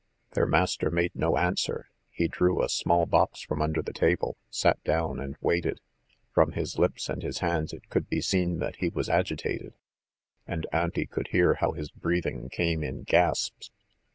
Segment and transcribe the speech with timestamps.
[0.31, 1.85] Their master made no answer.
[2.09, 5.79] He drew a small box from under the table, sat down, and waited.
[6.33, 9.75] From his lips and his hands it could be seen that he was agitated,
[10.47, 13.69] and Auntie could hear how his breathing came in gasps.